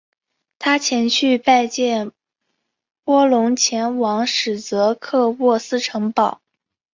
[0.57, 2.11] 他前去拜见
[3.03, 6.41] 波隆前往史铎克渥斯城堡。